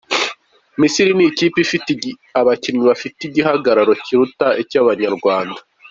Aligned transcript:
Misiri 0.81 1.11
ni 1.15 1.25
ikipe 1.31 1.57
ifite 1.65 1.91
abakinnyi 2.41 2.83
bafite 2.89 3.19
igihagararo 3.25 3.91
kiruta 4.03 4.47
icy’abanyarwanda. 4.61 5.59